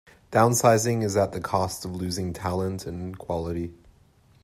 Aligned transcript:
Downsizing 0.31 1.03
is 1.03 1.15
at 1.15 1.31
the 1.31 1.39
cost 1.39 1.85
of 1.85 1.91
losing 1.95 2.33
talent 2.33 2.87
and 2.87 3.15
quality. 3.15 3.71